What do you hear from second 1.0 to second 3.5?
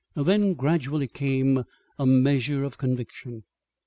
came a measure of conviction.